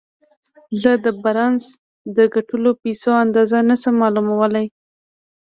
[0.81, 1.63] زه د بارنس
[2.15, 4.67] د ګټلو پيسو اندازه نه شم معلومولای.